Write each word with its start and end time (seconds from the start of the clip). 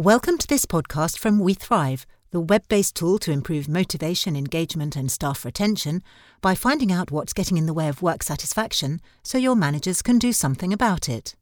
Welcome 0.00 0.38
to 0.38 0.46
this 0.46 0.64
podcast 0.64 1.18
from 1.18 1.38
We 1.40 1.52
Thrive, 1.52 2.06
the 2.30 2.40
web 2.40 2.66
based 2.68 2.96
tool 2.96 3.18
to 3.18 3.32
improve 3.32 3.68
motivation, 3.68 4.34
engagement, 4.34 4.96
and 4.96 5.12
staff 5.12 5.44
retention 5.44 6.02
by 6.40 6.54
finding 6.54 6.90
out 6.90 7.10
what's 7.10 7.34
getting 7.34 7.58
in 7.58 7.66
the 7.66 7.74
way 7.74 7.86
of 7.86 8.00
work 8.00 8.22
satisfaction 8.22 9.02
so 9.22 9.36
your 9.36 9.54
managers 9.54 10.00
can 10.00 10.18
do 10.18 10.32
something 10.32 10.72
about 10.72 11.10
it. 11.10 11.36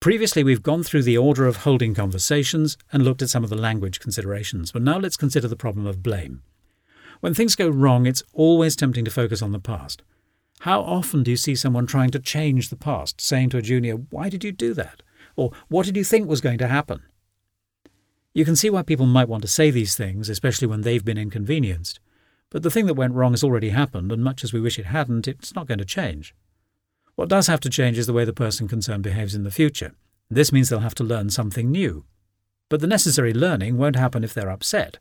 Previously, 0.00 0.42
we've 0.42 0.64
gone 0.64 0.82
through 0.82 1.04
the 1.04 1.16
order 1.16 1.46
of 1.46 1.58
holding 1.58 1.94
conversations 1.94 2.76
and 2.92 3.04
looked 3.04 3.22
at 3.22 3.30
some 3.30 3.44
of 3.44 3.50
the 3.50 3.56
language 3.56 4.00
considerations, 4.00 4.72
but 4.72 4.82
now 4.82 4.98
let's 4.98 5.16
consider 5.16 5.46
the 5.46 5.54
problem 5.54 5.86
of 5.86 6.02
blame. 6.02 6.42
When 7.20 7.34
things 7.34 7.54
go 7.54 7.68
wrong, 7.68 8.04
it's 8.04 8.24
always 8.32 8.74
tempting 8.74 9.04
to 9.04 9.12
focus 9.12 9.42
on 9.42 9.52
the 9.52 9.60
past. 9.60 10.02
How 10.62 10.80
often 10.80 11.22
do 11.22 11.30
you 11.30 11.36
see 11.36 11.54
someone 11.54 11.86
trying 11.86 12.10
to 12.10 12.18
change 12.18 12.70
the 12.70 12.74
past, 12.74 13.20
saying 13.20 13.50
to 13.50 13.58
a 13.58 13.62
junior, 13.62 13.94
Why 13.94 14.28
did 14.28 14.42
you 14.42 14.50
do 14.50 14.74
that? 14.74 15.04
Or 15.36 15.52
What 15.68 15.86
did 15.86 15.96
you 15.96 16.02
think 16.02 16.28
was 16.28 16.40
going 16.40 16.58
to 16.58 16.66
happen? 16.66 17.04
You 18.34 18.44
can 18.44 18.56
see 18.56 18.68
why 18.68 18.82
people 18.82 19.06
might 19.06 19.28
want 19.28 19.42
to 19.42 19.48
say 19.48 19.70
these 19.70 19.96
things, 19.96 20.28
especially 20.28 20.66
when 20.66 20.80
they've 20.80 21.04
been 21.04 21.16
inconvenienced. 21.16 22.00
But 22.50 22.64
the 22.64 22.70
thing 22.70 22.86
that 22.86 22.94
went 22.94 23.14
wrong 23.14 23.32
has 23.32 23.44
already 23.44 23.70
happened, 23.70 24.10
and 24.10 24.24
much 24.24 24.42
as 24.42 24.52
we 24.52 24.60
wish 24.60 24.76
it 24.76 24.86
hadn't, 24.86 25.28
it's 25.28 25.54
not 25.54 25.68
going 25.68 25.78
to 25.78 25.84
change. 25.84 26.34
What 27.14 27.28
does 27.28 27.46
have 27.46 27.60
to 27.60 27.70
change 27.70 27.96
is 27.96 28.08
the 28.08 28.12
way 28.12 28.24
the 28.24 28.32
person 28.32 28.66
concerned 28.66 29.04
behaves 29.04 29.36
in 29.36 29.44
the 29.44 29.52
future. 29.52 29.94
This 30.28 30.50
means 30.50 30.68
they'll 30.68 30.80
have 30.80 30.96
to 30.96 31.04
learn 31.04 31.30
something 31.30 31.70
new. 31.70 32.06
But 32.68 32.80
the 32.80 32.88
necessary 32.88 33.32
learning 33.32 33.78
won't 33.78 33.94
happen 33.94 34.24
if 34.24 34.34
they're 34.34 34.50
upset. 34.50 34.98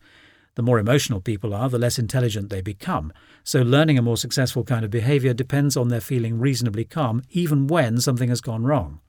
The 0.53 0.61
more 0.61 0.77
emotional 0.77 1.19
people 1.19 1.55
are, 1.55 1.69
the 1.69 1.79
less 1.79 1.97
intelligent 1.97 2.51
they 2.51 2.61
become. 2.61 3.11
So 3.43 3.63
learning 3.63 3.97
a 3.97 4.03
more 4.03 4.17
successful 4.17 4.63
kind 4.63 4.85
of 4.85 4.91
behavior 4.91 5.33
depends 5.33 5.75
on 5.75 5.87
their 5.87 6.01
feeling 6.01 6.37
reasonably 6.37 6.85
calm, 6.85 7.23
even 7.31 7.65
when 7.65 7.99
something 7.99 8.29
has 8.29 8.41
gone 8.41 8.63
wrong. 8.63 8.99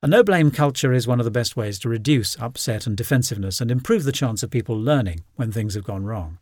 A 0.00 0.06
no 0.06 0.22
blame 0.22 0.52
culture 0.52 0.92
is 0.92 1.08
one 1.08 1.18
of 1.18 1.24
the 1.24 1.30
best 1.30 1.56
ways 1.56 1.76
to 1.80 1.88
reduce 1.88 2.38
upset 2.38 2.86
and 2.86 2.96
defensiveness 2.96 3.60
and 3.60 3.68
improve 3.68 4.04
the 4.04 4.12
chance 4.12 4.44
of 4.44 4.50
people 4.50 4.78
learning 4.78 5.24
when 5.34 5.50
things 5.50 5.74
have 5.74 5.82
gone 5.82 6.04
wrong. 6.04 6.38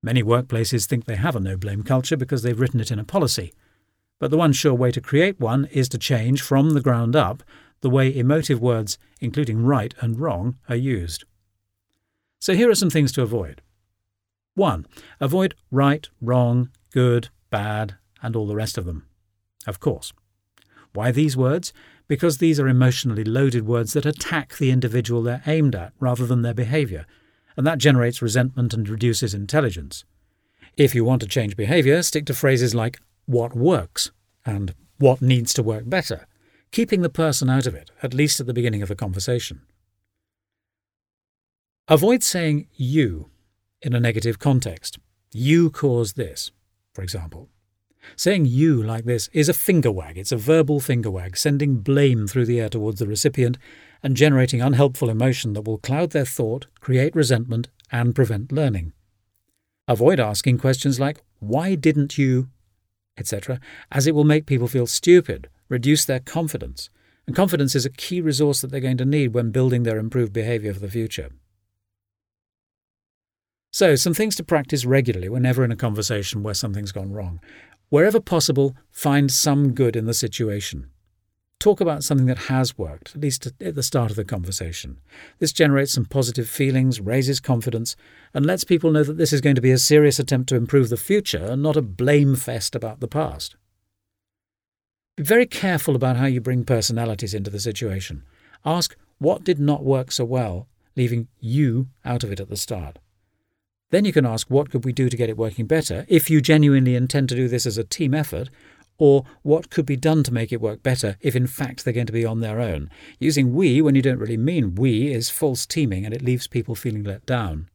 Many 0.00 0.22
workplaces 0.22 0.86
think 0.86 1.04
they 1.04 1.16
have 1.16 1.34
a 1.34 1.40
no 1.40 1.56
blame 1.56 1.82
culture 1.82 2.16
because 2.16 2.44
they've 2.44 2.58
written 2.58 2.78
it 2.78 2.92
in 2.92 3.00
a 3.00 3.04
policy. 3.04 3.52
But 4.20 4.30
the 4.30 4.36
one 4.36 4.52
sure 4.52 4.74
way 4.74 4.92
to 4.92 5.00
create 5.00 5.40
one 5.40 5.64
is 5.72 5.88
to 5.88 5.98
change 5.98 6.40
from 6.40 6.70
the 6.70 6.80
ground 6.80 7.16
up 7.16 7.42
the 7.80 7.90
way 7.90 8.16
emotive 8.16 8.60
words, 8.60 8.96
including 9.20 9.64
right 9.64 9.92
and 10.00 10.20
wrong, 10.20 10.56
are 10.68 10.76
used. 10.76 11.24
So 12.38 12.54
here 12.54 12.70
are 12.70 12.76
some 12.76 12.90
things 12.90 13.10
to 13.12 13.22
avoid. 13.22 13.60
1. 14.54 14.86
Avoid 15.18 15.56
right, 15.72 16.08
wrong, 16.20 16.70
good, 16.92 17.28
bad, 17.50 17.96
and 18.22 18.36
all 18.36 18.46
the 18.46 18.54
rest 18.54 18.78
of 18.78 18.84
them. 18.84 19.04
Of 19.66 19.80
course. 19.80 20.12
Why 20.92 21.10
these 21.10 21.36
words? 21.36 21.72
because 22.08 22.38
these 22.38 22.58
are 22.58 22.66
emotionally 22.66 23.22
loaded 23.22 23.66
words 23.66 23.92
that 23.92 24.06
attack 24.06 24.56
the 24.56 24.70
individual 24.70 25.22
they're 25.22 25.42
aimed 25.46 25.74
at 25.74 25.92
rather 26.00 26.26
than 26.26 26.42
their 26.42 26.54
behaviour, 26.54 27.06
and 27.56 27.66
that 27.66 27.78
generates 27.78 28.22
resentment 28.22 28.72
and 28.72 28.88
reduces 28.88 29.34
intelligence. 29.34 30.04
If 30.76 30.94
you 30.94 31.04
want 31.04 31.20
to 31.22 31.28
change 31.28 31.56
behaviour, 31.56 32.02
stick 32.02 32.24
to 32.26 32.34
phrases 32.34 32.74
like 32.74 32.98
what 33.26 33.54
works 33.54 34.10
and 34.46 34.74
what 34.96 35.20
needs 35.20 35.52
to 35.54 35.62
work 35.62 35.88
better, 35.88 36.26
keeping 36.72 37.02
the 37.02 37.10
person 37.10 37.50
out 37.50 37.66
of 37.66 37.74
it, 37.74 37.90
at 38.02 38.14
least 38.14 38.40
at 38.40 38.46
the 38.46 38.54
beginning 38.54 38.82
of 38.82 38.88
the 38.88 38.96
conversation. 38.96 39.62
Avoid 41.88 42.22
saying 42.22 42.68
you 42.74 43.30
in 43.82 43.94
a 43.94 44.00
negative 44.00 44.38
context. 44.38 44.98
You 45.32 45.70
caused 45.70 46.16
this, 46.16 46.50
for 46.94 47.02
example. 47.02 47.48
Saying 48.16 48.46
you 48.46 48.82
like 48.82 49.04
this 49.04 49.28
is 49.32 49.48
a 49.48 49.54
finger 49.54 49.90
wag. 49.90 50.18
It's 50.18 50.32
a 50.32 50.36
verbal 50.36 50.80
finger 50.80 51.10
wag, 51.10 51.36
sending 51.36 51.78
blame 51.78 52.26
through 52.26 52.46
the 52.46 52.60
air 52.60 52.68
towards 52.68 52.98
the 52.98 53.06
recipient 53.06 53.58
and 54.02 54.16
generating 54.16 54.60
unhelpful 54.60 55.10
emotion 55.10 55.52
that 55.52 55.62
will 55.62 55.78
cloud 55.78 56.10
their 56.10 56.24
thought, 56.24 56.66
create 56.80 57.14
resentment, 57.14 57.68
and 57.90 58.14
prevent 58.14 58.52
learning. 58.52 58.92
Avoid 59.86 60.20
asking 60.20 60.58
questions 60.58 61.00
like, 61.00 61.22
why 61.40 61.74
didn't 61.74 62.18
you, 62.18 62.48
etc., 63.16 63.60
as 63.90 64.06
it 64.06 64.14
will 64.14 64.24
make 64.24 64.46
people 64.46 64.68
feel 64.68 64.86
stupid, 64.86 65.48
reduce 65.68 66.04
their 66.04 66.20
confidence, 66.20 66.90
and 67.26 67.36
confidence 67.36 67.74
is 67.74 67.84
a 67.84 67.90
key 67.90 68.20
resource 68.20 68.60
that 68.60 68.70
they're 68.70 68.80
going 68.80 68.96
to 68.96 69.04
need 69.04 69.34
when 69.34 69.50
building 69.50 69.82
their 69.82 69.98
improved 69.98 70.32
behaviour 70.32 70.72
for 70.72 70.80
the 70.80 70.90
future. 70.90 71.30
So, 73.70 73.96
some 73.96 74.14
things 74.14 74.34
to 74.36 74.44
practice 74.44 74.84
regularly 74.84 75.28
whenever 75.28 75.62
in 75.62 75.70
a 75.70 75.76
conversation 75.76 76.42
where 76.42 76.54
something's 76.54 76.92
gone 76.92 77.12
wrong. 77.12 77.40
Wherever 77.90 78.20
possible, 78.20 78.74
find 78.90 79.30
some 79.30 79.72
good 79.72 79.96
in 79.96 80.06
the 80.06 80.14
situation. 80.14 80.90
Talk 81.58 81.80
about 81.80 82.04
something 82.04 82.26
that 82.26 82.38
has 82.38 82.78
worked, 82.78 83.16
at 83.16 83.20
least 83.20 83.48
at 83.60 83.74
the 83.74 83.82
start 83.82 84.10
of 84.10 84.16
the 84.16 84.24
conversation. 84.24 85.00
This 85.38 85.52
generates 85.52 85.92
some 85.92 86.04
positive 86.04 86.48
feelings, 86.48 87.00
raises 87.00 87.40
confidence, 87.40 87.96
and 88.32 88.46
lets 88.46 88.62
people 88.62 88.92
know 88.92 89.02
that 89.02 89.18
this 89.18 89.32
is 89.32 89.40
going 89.40 89.56
to 89.56 89.60
be 89.60 89.72
a 89.72 89.78
serious 89.78 90.18
attempt 90.18 90.48
to 90.50 90.56
improve 90.56 90.88
the 90.88 90.96
future 90.96 91.44
and 91.44 91.62
not 91.62 91.76
a 91.76 91.82
blame 91.82 92.36
fest 92.36 92.76
about 92.76 93.00
the 93.00 93.08
past. 93.08 93.56
Be 95.16 95.24
very 95.24 95.46
careful 95.46 95.96
about 95.96 96.16
how 96.16 96.26
you 96.26 96.40
bring 96.40 96.64
personalities 96.64 97.34
into 97.34 97.50
the 97.50 97.58
situation. 97.58 98.22
Ask 98.64 98.96
what 99.18 99.42
did 99.42 99.58
not 99.58 99.84
work 99.84 100.12
so 100.12 100.24
well, 100.24 100.68
leaving 100.96 101.26
you 101.40 101.88
out 102.04 102.22
of 102.22 102.30
it 102.30 102.38
at 102.38 102.48
the 102.48 102.56
start. 102.56 103.00
Then 103.90 104.04
you 104.04 104.12
can 104.12 104.26
ask 104.26 104.50
what 104.50 104.70
could 104.70 104.84
we 104.84 104.92
do 104.92 105.08
to 105.08 105.16
get 105.16 105.30
it 105.30 105.36
working 105.36 105.66
better 105.66 106.04
if 106.08 106.28
you 106.28 106.40
genuinely 106.40 106.94
intend 106.94 107.28
to 107.30 107.36
do 107.36 107.48
this 107.48 107.66
as 107.66 107.78
a 107.78 107.84
team 107.84 108.12
effort, 108.12 108.50
or 108.98 109.24
what 109.42 109.70
could 109.70 109.86
be 109.86 109.96
done 109.96 110.22
to 110.24 110.32
make 110.32 110.52
it 110.52 110.60
work 110.60 110.82
better 110.82 111.16
if 111.20 111.36
in 111.36 111.46
fact 111.46 111.84
they're 111.84 111.94
going 111.94 112.06
to 112.06 112.12
be 112.12 112.26
on 112.26 112.40
their 112.40 112.60
own. 112.60 112.90
Using 113.18 113.54
we 113.54 113.80
when 113.80 113.94
you 113.94 114.02
don't 114.02 114.18
really 114.18 114.36
mean 114.36 114.74
we 114.74 115.12
is 115.12 115.30
false 115.30 115.64
teaming 115.66 116.04
and 116.04 116.12
it 116.12 116.22
leaves 116.22 116.46
people 116.46 116.74
feeling 116.74 117.04
let 117.04 117.24
down. 117.24 117.68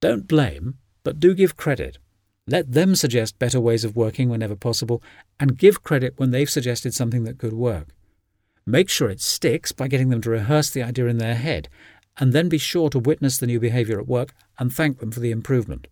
Don't 0.00 0.26
blame, 0.26 0.78
but 1.04 1.20
do 1.20 1.34
give 1.34 1.56
credit. 1.56 1.98
Let 2.46 2.72
them 2.72 2.94
suggest 2.96 3.38
better 3.38 3.60
ways 3.60 3.84
of 3.84 3.94
working 3.94 4.30
whenever 4.30 4.56
possible, 4.56 5.02
and 5.38 5.58
give 5.58 5.82
credit 5.82 6.14
when 6.16 6.30
they've 6.30 6.48
suggested 6.48 6.94
something 6.94 7.24
that 7.24 7.38
could 7.38 7.52
work. 7.52 7.88
Make 8.64 8.88
sure 8.88 9.10
it 9.10 9.20
sticks 9.20 9.72
by 9.72 9.88
getting 9.88 10.08
them 10.08 10.22
to 10.22 10.30
rehearse 10.30 10.70
the 10.70 10.82
idea 10.82 11.06
in 11.06 11.18
their 11.18 11.34
head 11.34 11.68
and 12.18 12.32
then 12.32 12.48
be 12.48 12.58
sure 12.58 12.90
to 12.90 12.98
witness 12.98 13.38
the 13.38 13.46
new 13.46 13.60
behaviour 13.60 13.98
at 13.98 14.08
work 14.08 14.34
and 14.58 14.72
thank 14.72 14.98
them 14.98 15.10
for 15.10 15.20
the 15.20 15.30
improvement. 15.30 15.86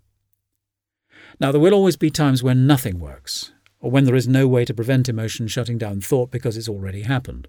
Now, 1.40 1.52
there 1.52 1.60
will 1.60 1.74
always 1.74 1.96
be 1.96 2.10
times 2.10 2.42
when 2.42 2.66
nothing 2.66 2.98
works, 2.98 3.52
or 3.80 3.90
when 3.90 4.04
there 4.04 4.14
is 4.14 4.28
no 4.28 4.46
way 4.46 4.64
to 4.64 4.74
prevent 4.74 5.08
emotion 5.08 5.48
shutting 5.48 5.78
down 5.78 6.00
thought 6.00 6.30
because 6.30 6.56
it's 6.56 6.68
already 6.68 7.02
happened. 7.02 7.48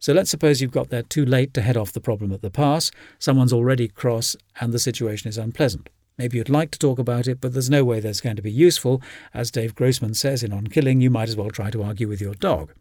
So 0.00 0.12
let's 0.12 0.30
suppose 0.30 0.60
you've 0.60 0.70
got 0.70 0.90
there 0.90 1.02
too 1.02 1.24
late 1.24 1.52
to 1.54 1.62
head 1.62 1.76
off 1.76 1.92
the 1.92 2.00
problem 2.00 2.32
at 2.32 2.42
the 2.42 2.50
pass, 2.50 2.90
someone's 3.18 3.52
already 3.52 3.88
cross, 3.88 4.36
and 4.60 4.72
the 4.72 4.78
situation 4.78 5.28
is 5.28 5.38
unpleasant. 5.38 5.88
Maybe 6.16 6.36
you'd 6.36 6.48
like 6.48 6.72
to 6.72 6.78
talk 6.78 6.98
about 6.98 7.28
it, 7.28 7.40
but 7.40 7.52
there's 7.52 7.70
no 7.70 7.84
way 7.84 8.00
that's 8.00 8.20
going 8.20 8.36
to 8.36 8.42
be 8.42 8.50
useful. 8.50 9.00
As 9.32 9.52
Dave 9.52 9.74
Grossman 9.74 10.14
says 10.14 10.42
in 10.42 10.52
On 10.52 10.66
Killing, 10.66 11.00
you 11.00 11.10
might 11.10 11.28
as 11.28 11.36
well 11.36 11.50
try 11.50 11.70
to 11.70 11.82
argue 11.82 12.08
with 12.08 12.20
your 12.20 12.34
dog. 12.34 12.72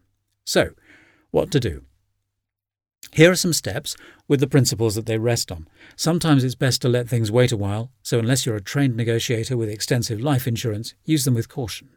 So, 0.46 0.72
what 1.30 1.52
to 1.52 1.60
do? 1.60 1.84
Here 3.14 3.32
are 3.32 3.36
some 3.36 3.54
steps 3.54 3.96
with 4.28 4.40
the 4.40 4.48
principles 4.48 4.96
that 4.96 5.06
they 5.06 5.18
rest 5.18 5.52
on. 5.52 5.68
Sometimes 5.96 6.44
it's 6.44 6.56
best 6.56 6.82
to 6.82 6.90
let 6.90 7.10
things 7.10 7.32
wait 7.32 7.52
a 7.52 7.58
while, 7.58 7.92
so 8.04 8.20
unless 8.20 8.46
you're 8.46 8.56
a 8.56 8.62
trained 8.62 8.96
negotiator 8.96 9.58
with 9.58 9.70
extensive 9.70 10.22
life 10.22 10.48
insurance, 10.48 10.94
use 11.04 11.26
them 11.26 11.34
with 11.34 11.50
caution. 11.50 11.90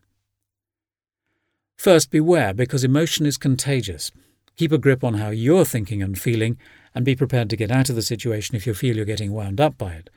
First, 1.77 2.11
beware 2.11 2.55
because 2.55 2.85
emotion 2.85 3.27
is 3.27 3.37
contagious. 3.37 4.11
Keep 4.57 4.73
a 4.73 4.79
grip 4.79 5.03
on 5.03 5.15
how 5.15 5.31
you're 5.31 5.65
thinking 5.65 6.03
and 6.03 6.19
feeling, 6.19 6.59
and 6.95 7.05
be 7.05 7.17
prepared 7.17 7.51
to 7.51 7.57
get 7.57 7.71
out 7.71 7.89
of 7.89 7.97
the 7.97 8.03
situation 8.03 8.57
if 8.57 8.67
you 8.67 8.75
feel 8.75 8.97
you're 8.97 9.05
getting 9.05 9.33
wound 9.33 9.61
up 9.61 9.79
by 9.79 9.93
it. 9.93 10.11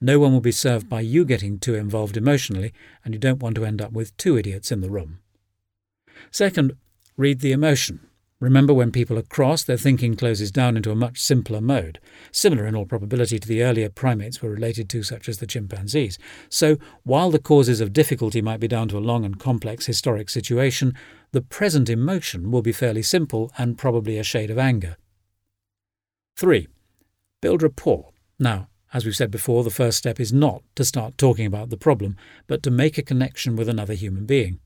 No 0.00 0.18
one 0.18 0.32
will 0.32 0.40
be 0.40 0.52
served 0.52 0.88
by 0.88 1.00
you 1.00 1.24
getting 1.24 1.58
too 1.58 1.74
involved 1.74 2.16
emotionally, 2.16 2.72
and 3.04 3.14
you 3.14 3.20
don't 3.20 3.42
want 3.42 3.56
to 3.56 3.64
end 3.64 3.82
up 3.82 3.92
with 3.92 4.16
two 4.16 4.38
idiots 4.38 4.70
in 4.70 4.80
the 4.80 4.90
room. 4.90 5.18
Second, 6.30 6.76
read 7.16 7.40
the 7.40 7.52
emotion. 7.52 8.07
Remember, 8.40 8.72
when 8.72 8.92
people 8.92 9.18
are 9.18 9.22
cross, 9.22 9.64
their 9.64 9.76
thinking 9.76 10.14
closes 10.14 10.52
down 10.52 10.76
into 10.76 10.92
a 10.92 10.96
much 10.96 11.20
simpler 11.20 11.60
mode, 11.60 11.98
similar 12.30 12.66
in 12.66 12.76
all 12.76 12.86
probability 12.86 13.40
to 13.40 13.48
the 13.48 13.64
earlier 13.64 13.88
primates 13.88 14.40
we're 14.40 14.50
related 14.50 14.88
to, 14.90 15.02
such 15.02 15.28
as 15.28 15.38
the 15.38 15.46
chimpanzees. 15.46 16.18
So, 16.48 16.76
while 17.02 17.32
the 17.32 17.40
causes 17.40 17.80
of 17.80 17.92
difficulty 17.92 18.40
might 18.40 18.60
be 18.60 18.68
down 18.68 18.86
to 18.88 18.98
a 18.98 19.00
long 19.00 19.24
and 19.24 19.40
complex 19.40 19.86
historic 19.86 20.30
situation, 20.30 20.94
the 21.32 21.42
present 21.42 21.90
emotion 21.90 22.52
will 22.52 22.62
be 22.62 22.70
fairly 22.70 23.02
simple 23.02 23.50
and 23.58 23.76
probably 23.76 24.18
a 24.18 24.22
shade 24.22 24.52
of 24.52 24.58
anger. 24.58 24.96
3. 26.36 26.68
Build 27.42 27.64
rapport. 27.64 28.10
Now, 28.38 28.68
as 28.94 29.04
we've 29.04 29.16
said 29.16 29.32
before, 29.32 29.64
the 29.64 29.70
first 29.70 29.98
step 29.98 30.20
is 30.20 30.32
not 30.32 30.62
to 30.76 30.84
start 30.84 31.18
talking 31.18 31.44
about 31.44 31.70
the 31.70 31.76
problem, 31.76 32.16
but 32.46 32.62
to 32.62 32.70
make 32.70 32.96
a 32.96 33.02
connection 33.02 33.56
with 33.56 33.68
another 33.68 33.94
human 33.94 34.26
being. 34.26 34.60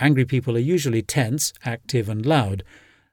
Angry 0.00 0.24
people 0.24 0.56
are 0.56 0.60
usually 0.60 1.02
tense, 1.02 1.52
active, 1.62 2.08
and 2.08 2.24
loud, 2.24 2.64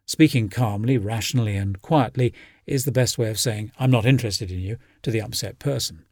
Speaking 0.05 0.49
calmly, 0.49 0.97
rationally, 0.97 1.55
and 1.55 1.81
quietly 1.81 2.33
is 2.65 2.85
the 2.85 2.91
best 2.91 3.17
way 3.17 3.29
of 3.29 3.39
saying, 3.39 3.71
I'm 3.79 3.91
not 3.91 4.05
interested 4.05 4.51
in 4.51 4.59
you, 4.59 4.77
to 5.01 5.11
the 5.11 5.21
upset 5.21 5.59
person. 5.59 6.05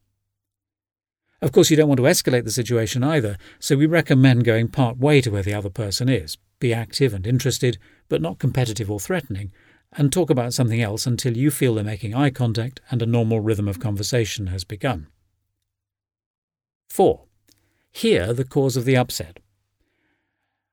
Of 1.42 1.52
course, 1.52 1.70
you 1.70 1.78
don't 1.78 1.88
want 1.88 1.98
to 1.98 2.04
escalate 2.04 2.44
the 2.44 2.52
situation 2.52 3.04
either, 3.04 3.38
so 3.60 3.76
we 3.76 3.88
recommend 3.88 4.46
going 4.46 4.68
part 4.68 4.98
way 4.98 5.22
to 5.22 5.32
where 5.32 5.42
the 5.42 5.54
other 5.54 5.70
person 5.72 6.08
is. 6.08 6.38
Be 6.60 6.74
active 6.74 7.14
and 7.14 7.26
interested, 7.26 7.80
but 8.10 8.22
not 8.22 8.38
competitive 8.38 8.92
or 8.92 9.00
threatening, 9.00 9.52
and 9.94 10.12
talk 10.12 10.30
about 10.30 10.54
something 10.54 10.82
else 10.82 11.06
until 11.06 11.36
you 11.36 11.50
feel 11.52 11.74
they're 11.74 11.84
making 11.84 12.14
eye 12.14 12.30
contact 12.30 12.80
and 12.92 13.02
a 13.02 13.08
normal 13.08 13.40
rhythm 13.40 13.68
of 13.68 13.80
conversation 13.80 14.48
has 14.48 14.64
begun. 14.64 15.08
4. 16.90 17.26
Hear 17.92 18.34
the 18.34 18.46
cause 18.46 18.78
of 18.78 18.86
the 18.86 18.96
upset. 18.96 19.40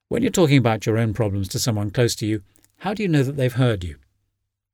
When 0.09 0.23
you're 0.23 0.31
talking 0.31 0.59
about 0.59 0.87
your 0.87 0.99
own 0.99 1.15
problems 1.15 1.49
to 1.49 1.59
someone 1.59 1.91
close 1.91 2.15
to 2.17 2.27
you, 2.27 2.43
how 2.79 2.95
do 2.95 3.03
you 3.03 3.09
know 3.09 3.23
that 3.23 3.37
they've 3.37 3.53
heard 3.53 3.83
you? 3.83 3.97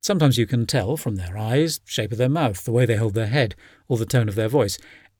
Sometimes 0.01 0.37
you 0.37 0.45
can 0.45 0.67
tell 0.67 0.97
from 0.97 1.15
their 1.15 1.35
eyes, 1.35 1.79
shape 1.83 2.11
of 2.11 2.19
their 2.19 2.29
mouth, 2.29 2.63
the 2.63 2.71
way 2.71 2.85
they 2.85 2.97
hold 2.97 3.15
their 3.15 3.25
head, 3.25 3.55
or 3.87 3.97
the 3.97 4.05
tone 4.05 4.29
of 4.29 4.35
their 4.35 4.47
voice. 4.47 4.77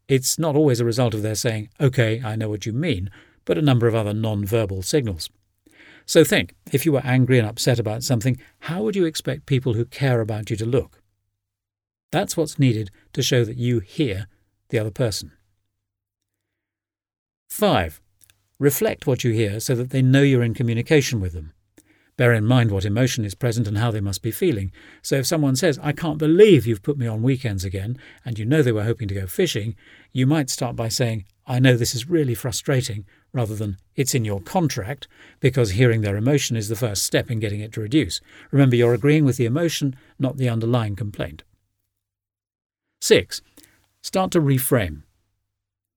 It's 0.07 0.37
not 0.37 0.55
always 0.55 0.79
a 0.79 0.85
result 0.85 1.15
of 1.15 1.23
their 1.23 1.33
saying, 1.33 1.69
OK, 1.79 2.21
I 2.23 2.35
know 2.35 2.49
what 2.49 2.67
you 2.67 2.73
mean, 2.73 3.09
but 3.43 3.57
a 3.57 3.63
number 3.63 3.87
of 3.87 3.95
other 3.95 4.13
non 4.13 4.45
verbal 4.45 4.83
signals. 4.83 5.31
So 6.05 6.23
think 6.23 6.53
if 6.71 6.85
you 6.85 6.91
were 6.91 7.03
angry 7.03 7.39
and 7.39 7.47
upset 7.47 7.79
about 7.79 8.03
something, 8.03 8.39
how 8.59 8.83
would 8.83 8.95
you 8.95 9.05
expect 9.05 9.47
people 9.47 9.73
who 9.73 9.85
care 9.85 10.21
about 10.21 10.51
you 10.51 10.55
to 10.57 10.65
look? 10.65 11.01
That's 12.11 12.37
what's 12.37 12.59
needed 12.59 12.91
to 13.13 13.23
show 13.23 13.43
that 13.43 13.57
you 13.57 13.79
hear 13.79 14.27
the 14.69 14.77
other 14.77 14.91
person. 14.91 15.31
5. 17.49 17.99
Reflect 18.59 19.07
what 19.07 19.23
you 19.23 19.31
hear 19.31 19.59
so 19.59 19.73
that 19.73 19.89
they 19.89 20.03
know 20.03 20.21
you're 20.21 20.43
in 20.43 20.53
communication 20.53 21.19
with 21.19 21.33
them. 21.33 21.54
Bear 22.17 22.31
in 22.33 22.45
mind 22.45 22.71
what 22.71 22.85
emotion 22.85 23.25
is 23.25 23.35
present 23.35 23.67
and 23.67 23.77
how 23.77 23.91
they 23.91 23.99
must 23.99 24.21
be 24.21 24.31
feeling. 24.31 24.71
So 25.01 25.17
if 25.17 25.25
someone 25.25 25.57
says, 25.57 25.77
I 25.83 25.91
can't 25.91 26.17
believe 26.17 26.65
you've 26.65 26.83
put 26.83 26.97
me 26.97 27.07
on 27.07 27.21
weekends 27.21 27.65
again, 27.65 27.97
and 28.23 28.39
you 28.39 28.45
know 28.45 28.61
they 28.61 28.71
were 28.71 28.85
hoping 28.85 29.09
to 29.09 29.13
go 29.13 29.27
fishing, 29.27 29.75
you 30.13 30.25
might 30.25 30.49
start 30.49 30.77
by 30.77 30.87
saying, 30.87 31.25
I 31.45 31.59
know 31.59 31.75
this 31.75 31.93
is 31.93 32.09
really 32.09 32.33
frustrating, 32.33 33.05
rather 33.33 33.53
than 33.53 33.77
it's 33.95 34.15
in 34.15 34.23
your 34.23 34.39
contract, 34.39 35.09
because 35.41 35.71
hearing 35.71 36.01
their 36.01 36.15
emotion 36.15 36.55
is 36.55 36.69
the 36.69 36.75
first 36.75 37.03
step 37.03 37.29
in 37.29 37.41
getting 37.41 37.59
it 37.59 37.73
to 37.73 37.81
reduce. 37.81 38.21
Remember, 38.49 38.77
you're 38.77 38.93
agreeing 38.93 39.25
with 39.25 39.35
the 39.35 39.45
emotion, 39.45 39.95
not 40.17 40.37
the 40.37 40.49
underlying 40.49 40.95
complaint. 40.95 41.43
6. 43.01 43.41
Start 44.01 44.31
to 44.31 44.39
reframe. 44.39 45.03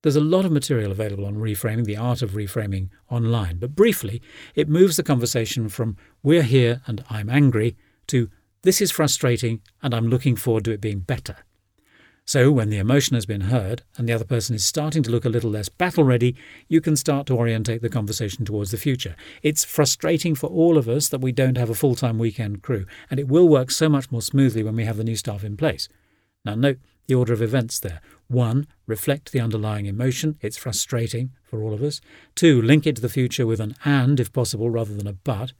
There's 0.03 0.15
a 0.15 0.21
lot 0.21 0.45
of 0.45 0.53
material 0.53 0.93
available 0.93 1.27
on 1.27 1.37
reframing, 1.37 1.85
the 1.85 1.97
art 1.97 2.23
of 2.23 2.31
reframing 2.31 2.91
online, 3.11 3.59
but 3.59 3.75
briefly, 3.75 4.23
it 4.55 4.69
moves 4.69 4.97
the 4.97 5.03
conversation 5.03 5.69
from 5.69 5.97
we're 6.23 6.45
here 6.45 6.83
and 6.87 7.05
I'm 7.11 7.29
angry 7.29 7.77
to 8.07 8.31
this 8.63 8.81
is 8.81 8.93
frustrating 8.93 9.61
and 9.83 9.93
I'm 9.93 10.07
looking 10.07 10.37
forward 10.37 10.65
to 10.67 10.71
it 10.71 10.81
being 10.81 11.01
better. 11.01 11.39
So, 12.25 12.53
when 12.53 12.71
the 12.71 12.79
emotion 12.79 13.15
has 13.15 13.27
been 13.27 13.41
heard 13.43 13.83
and 13.97 14.09
the 14.09 14.13
other 14.13 14.25
person 14.25 14.55
is 14.55 14.65
starting 14.65 15.03
to 15.03 15.11
look 15.11 15.25
a 15.25 15.31
little 15.31 15.51
less 15.51 15.69
battle 15.69 16.05
ready, 16.05 16.37
you 16.69 16.81
can 16.81 16.95
start 16.95 17.27
to 17.27 17.37
orientate 17.37 17.83
the 17.83 17.89
conversation 17.89 18.45
towards 18.45 18.71
the 18.71 18.77
future. 18.77 19.17
It's 19.43 19.65
frustrating 19.65 20.37
for 20.37 20.47
all 20.49 20.79
of 20.79 20.89
us 20.89 21.09
that 21.09 21.23
we 21.23 21.33
don't 21.33 21.57
have 21.57 21.71
a 21.71 21.75
full 21.75 21.97
time 21.97 22.19
weekend 22.19 22.63
crew, 22.63 22.87
and 23.11 23.19
it 23.19 23.27
will 23.27 23.49
work 23.49 23.73
so 23.73 23.89
much 23.89 24.13
more 24.13 24.23
smoothly 24.23 24.63
when 24.63 24.77
we 24.77 24.85
have 24.85 24.99
the 24.99 25.05
new 25.05 25.17
staff 25.17 25.43
in 25.43 25.57
place. 25.57 25.89
Now, 26.45 26.55
note 26.55 26.79
the 27.07 27.15
order 27.15 27.33
of 27.33 27.43
events 27.43 27.81
there. 27.81 28.01
One, 28.29 28.67
reflect 28.87 29.33
the 29.33 29.41
underlying 29.41 29.87
emotion. 29.87 30.37
It's 30.41 30.59
frustrating 30.59 31.33
for 31.43 31.63
all 31.63 31.73
of 31.73 31.83
us. 31.83 32.01
Two, 32.35 32.61
link 32.61 32.87
it 32.87 32.97
to 32.97 33.03
the 33.03 33.09
future 33.09 33.47
with 33.47 33.61
an 33.61 33.75
and, 33.85 34.21
if 34.21 34.33
possible, 34.33 34.71
rather 34.71 34.95
than 34.95 35.07
a 35.07 35.15
but. 35.15 35.53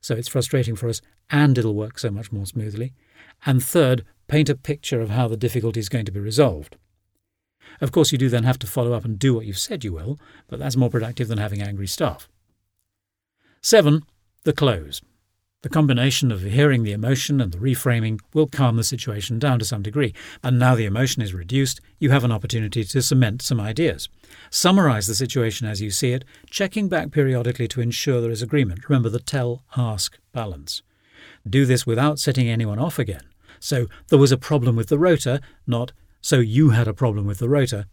So 0.00 0.14
it's 0.14 0.28
frustrating 0.28 0.76
for 0.76 0.88
us, 0.88 1.00
and 1.30 1.58
it'll 1.58 1.74
work 1.74 1.98
so 1.98 2.10
much 2.10 2.32
more 2.32 2.46
smoothly. 2.46 2.92
And 3.44 3.62
third, 3.62 4.04
paint 4.28 4.48
a 4.48 4.54
picture 4.54 5.00
of 5.00 5.10
how 5.10 5.28
the 5.28 5.36
difficulty 5.36 5.80
is 5.80 5.88
going 5.88 6.04
to 6.06 6.12
be 6.12 6.20
resolved. 6.20 6.76
Of 7.80 7.92
course, 7.92 8.12
you 8.12 8.18
do 8.18 8.28
then 8.28 8.44
have 8.44 8.58
to 8.60 8.66
follow 8.66 8.92
up 8.92 9.04
and 9.04 9.18
do 9.18 9.34
what 9.34 9.46
you've 9.46 9.58
said 9.58 9.84
you 9.84 9.92
will, 9.92 10.18
but 10.46 10.58
that's 10.58 10.76
more 10.76 10.90
productive 10.90 11.28
than 11.28 11.38
having 11.38 11.62
angry 11.62 11.86
staff. 11.86 12.28
7. 13.60 14.02
The 14.44 14.52
close. 14.52 15.02
The 15.62 15.68
combination 15.68 16.32
of 16.32 16.42
hearing 16.42 16.82
the 16.82 16.92
emotion 16.92 17.40
and 17.40 17.52
the 17.52 17.58
reframing 17.58 18.18
will 18.34 18.48
calm 18.48 18.76
the 18.76 18.82
situation 18.82 19.38
down 19.38 19.60
to 19.60 19.64
some 19.64 19.80
degree, 19.80 20.12
and 20.42 20.58
now 20.58 20.74
the 20.74 20.86
emotion 20.86 21.22
is 21.22 21.34
reduced, 21.34 21.80
you 22.00 22.10
have 22.10 22.24
an 22.24 22.32
opportunity 22.32 22.82
to 22.82 23.00
cement 23.00 23.42
some 23.42 23.60
ideas. 23.60 24.08
Summarize 24.50 25.06
the 25.06 25.14
situation 25.14 25.68
as 25.68 25.80
you 25.80 25.92
see 25.92 26.12
it, 26.12 26.24
checking 26.50 26.88
back 26.88 27.12
periodically 27.12 27.68
to 27.68 27.80
ensure 27.80 28.20
there 28.20 28.32
is 28.32 28.42
agreement. 28.42 28.88
Remember 28.88 29.08
the 29.08 29.20
tell 29.20 29.62
ask 29.76 30.18
balance. 30.32 30.82
Do 31.48 31.64
this 31.64 31.86
without 31.86 32.18
setting 32.18 32.48
anyone 32.48 32.80
off 32.80 32.98
again. 32.98 33.22
So 33.60 33.86
there 34.08 34.18
was 34.18 34.32
a 34.32 34.36
problem 34.36 34.74
with 34.74 34.88
the 34.88 34.98
rota, 34.98 35.40
not 35.64 35.92
so 36.20 36.40
you 36.40 36.70
had 36.70 36.88
a 36.88 36.94
problem 36.94 37.24
with 37.24 37.38
the 37.38 37.48
rota. 37.48 37.86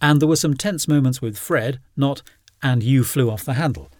And 0.00 0.20
there 0.20 0.28
were 0.28 0.36
some 0.36 0.54
tense 0.54 0.86
moments 0.86 1.20
with 1.20 1.36
Fred, 1.36 1.80
not 1.96 2.22
and 2.62 2.84
you 2.84 3.02
flew 3.02 3.30
off 3.30 3.44
the 3.44 3.54
handle. 3.54 3.90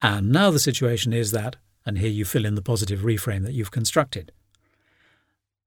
And 0.00 0.32
now 0.32 0.50
the 0.50 0.58
situation 0.58 1.12
is 1.12 1.32
that 1.32 1.56
and 1.84 1.98
here 1.98 2.10
you 2.10 2.24
fill 2.24 2.44
in 2.44 2.54
the 2.54 2.62
positive 2.62 3.00
reframe 3.00 3.44
that 3.44 3.54
you've 3.54 3.70
constructed. 3.70 4.32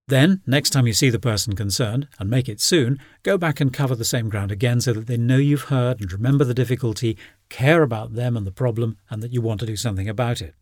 Then, 0.07 0.41
next 0.45 0.69
time 0.69 0.85
you 0.85 0.94
see 0.94 1.09
the 1.09 1.17
person 1.17 1.56
concerned, 1.56 2.07
and 2.19 2.29
make 2.29 2.47
it 2.47 2.62
soon, 2.62 3.00
go 3.23 3.39
back 3.39 3.59
and 3.59 3.73
cover 3.73 3.95
the 3.95 4.06
same 4.06 4.29
ground 4.29 4.51
again 4.51 4.79
so 4.79 4.94
that 4.94 5.07
they 5.07 5.17
know 5.17 5.38
you've 5.38 5.63
heard 5.63 6.00
and 6.00 6.12
remember 6.12 6.44
the 6.44 6.53
difficulty, 6.53 7.17
care 7.50 7.81
about 7.81 8.13
them 8.13 8.38
and 8.38 8.45
the 8.45 8.51
problem, 8.51 8.97
and 9.09 9.23
that 9.23 9.33
you 9.33 9.41
want 9.41 9.59
to 9.62 9.65
do 9.65 9.75
something 9.75 10.07
about 10.07 10.41
it. 10.41 10.53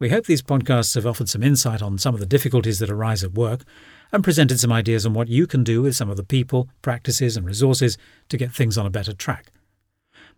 We 0.00 0.10
hope 0.10 0.26
these 0.26 0.42
podcasts 0.42 0.94
have 0.96 1.06
offered 1.06 1.28
some 1.28 1.42
insight 1.42 1.82
on 1.82 1.98
some 1.98 2.14
of 2.14 2.20
the 2.20 2.26
difficulties 2.26 2.78
that 2.80 2.90
arise 2.90 3.22
at 3.22 3.34
work 3.34 3.62
and 4.12 4.24
presented 4.24 4.58
some 4.58 4.72
ideas 4.72 5.06
on 5.06 5.14
what 5.14 5.28
you 5.28 5.46
can 5.46 5.62
do 5.62 5.82
with 5.82 5.96
some 5.96 6.10
of 6.10 6.16
the 6.16 6.24
people, 6.24 6.68
practices, 6.82 7.36
and 7.36 7.46
resources 7.46 7.96
to 8.28 8.36
get 8.36 8.52
things 8.52 8.76
on 8.76 8.86
a 8.86 8.90
better 8.90 9.12
track. 9.12 9.52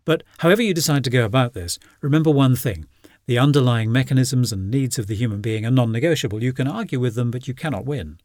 But 0.05 0.23
however 0.39 0.63
you 0.63 0.75
decide 0.75 1.05
to 1.05 1.11
go 1.11 1.25
about 1.25 1.55
this, 1.55 1.79
remember 2.01 2.31
one 2.31 2.57
thing 2.57 2.87
the 3.27 3.39
underlying 3.39 3.93
mechanisms 3.93 4.53
and 4.53 4.71
needs 4.71 4.99
of 4.99 5.07
the 5.07 5.15
human 5.15 5.41
being 5.41 5.65
are 5.65 5.71
non 5.71 5.93
negotiable. 5.93 6.43
You 6.43 6.53
can 6.53 6.67
argue 6.67 6.99
with 6.99 7.15
them, 7.15 7.31
but 7.31 7.47
you 7.47 7.55
cannot 7.55 7.85
win. 7.85 8.19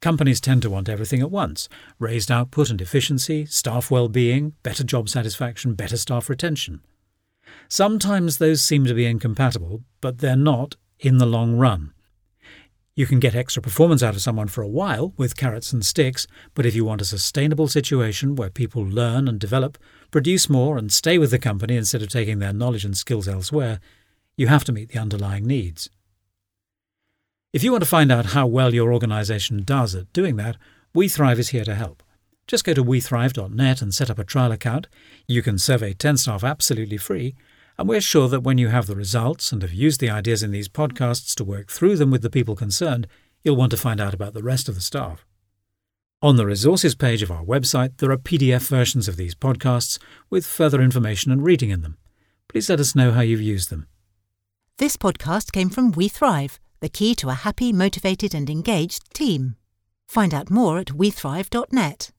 Companies 0.00 0.40
tend 0.40 0.62
to 0.62 0.70
want 0.70 0.88
everything 0.88 1.20
at 1.20 1.30
once 1.30 1.68
raised 1.98 2.30
output 2.30 2.70
and 2.70 2.80
efficiency, 2.80 3.44
staff 3.44 3.90
well 3.90 4.08
being, 4.08 4.54
better 4.62 4.82
job 4.82 5.08
satisfaction, 5.08 5.74
better 5.74 5.96
staff 5.96 6.28
retention. 6.28 6.80
Sometimes 7.68 8.38
those 8.38 8.62
seem 8.62 8.84
to 8.86 8.94
be 8.94 9.04
incompatible, 9.04 9.82
but 10.00 10.18
they're 10.18 10.36
not 10.36 10.76
in 10.98 11.18
the 11.18 11.26
long 11.26 11.56
run. 11.56 11.92
You 12.94 13.06
can 13.06 13.20
get 13.20 13.34
extra 13.34 13.62
performance 13.62 14.02
out 14.02 14.14
of 14.14 14.20
someone 14.22 14.48
for 14.48 14.62
a 14.62 14.68
while 14.68 15.14
with 15.16 15.36
carrots 15.36 15.72
and 15.72 15.84
sticks, 15.84 16.26
but 16.54 16.66
if 16.66 16.74
you 16.74 16.84
want 16.84 17.00
a 17.00 17.06
sustainable 17.06 17.68
situation 17.68 18.34
where 18.34 18.50
people 18.50 18.82
learn 18.82 19.28
and 19.28 19.38
develop, 19.38 19.78
produce 20.10 20.50
more, 20.50 20.76
and 20.76 20.92
stay 20.92 21.16
with 21.16 21.30
the 21.30 21.38
company 21.38 21.76
instead 21.76 22.02
of 22.02 22.08
taking 22.08 22.40
their 22.40 22.52
knowledge 22.52 22.84
and 22.84 22.96
skills 22.96 23.28
elsewhere, 23.28 23.80
you 24.40 24.46
have 24.46 24.64
to 24.64 24.72
meet 24.72 24.88
the 24.88 24.98
underlying 24.98 25.46
needs. 25.46 25.90
If 27.52 27.62
you 27.62 27.72
want 27.72 27.84
to 27.84 27.90
find 27.90 28.10
out 28.10 28.32
how 28.32 28.46
well 28.46 28.72
your 28.72 28.90
organization 28.90 29.64
does 29.64 29.94
at 29.94 30.10
doing 30.14 30.36
that, 30.36 30.56
WeThrive 30.96 31.38
is 31.38 31.50
here 31.50 31.64
to 31.64 31.74
help. 31.74 32.02
Just 32.46 32.64
go 32.64 32.72
to 32.72 32.82
wethrive.net 32.82 33.82
and 33.82 33.92
set 33.92 34.08
up 34.08 34.18
a 34.18 34.24
trial 34.24 34.50
account. 34.50 34.88
You 35.28 35.42
can 35.42 35.58
survey 35.58 35.92
10 35.92 36.16
staff 36.16 36.42
absolutely 36.42 36.96
free, 36.96 37.34
and 37.76 37.86
we're 37.86 38.00
sure 38.00 38.28
that 38.28 38.40
when 38.40 38.56
you 38.56 38.68
have 38.68 38.86
the 38.86 38.96
results 38.96 39.52
and 39.52 39.60
have 39.60 39.74
used 39.74 40.00
the 40.00 40.08
ideas 40.08 40.42
in 40.42 40.52
these 40.52 40.70
podcasts 40.70 41.34
to 41.34 41.44
work 41.44 41.70
through 41.70 41.96
them 41.96 42.10
with 42.10 42.22
the 42.22 42.30
people 42.30 42.56
concerned, 42.56 43.06
you'll 43.44 43.56
want 43.56 43.72
to 43.72 43.76
find 43.76 44.00
out 44.00 44.14
about 44.14 44.32
the 44.32 44.42
rest 44.42 44.70
of 44.70 44.74
the 44.74 44.80
staff. 44.80 45.26
On 46.22 46.36
the 46.36 46.46
resources 46.46 46.94
page 46.94 47.22
of 47.22 47.30
our 47.30 47.44
website, 47.44 47.98
there 47.98 48.10
are 48.10 48.16
PDF 48.16 48.66
versions 48.68 49.06
of 49.06 49.18
these 49.18 49.34
podcasts 49.34 49.98
with 50.30 50.46
further 50.46 50.80
information 50.80 51.30
and 51.30 51.44
reading 51.44 51.68
in 51.68 51.82
them. 51.82 51.98
Please 52.48 52.70
let 52.70 52.80
us 52.80 52.94
know 52.94 53.12
how 53.12 53.20
you've 53.20 53.42
used 53.42 53.68
them. 53.68 53.86
This 54.80 54.96
podcast 54.96 55.52
came 55.52 55.68
from 55.68 55.92
We 55.92 56.08
Thrive, 56.08 56.58
the 56.80 56.88
key 56.88 57.14
to 57.16 57.28
a 57.28 57.34
happy, 57.34 57.70
motivated, 57.70 58.34
and 58.34 58.48
engaged 58.48 59.12
team. 59.12 59.56
Find 60.08 60.32
out 60.32 60.48
more 60.48 60.78
at 60.78 60.86
wethrive.net. 60.86 62.10